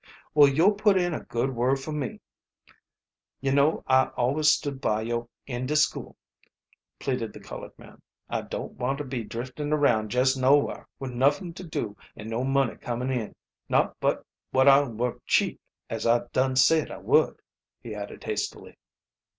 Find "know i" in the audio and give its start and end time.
3.51-4.05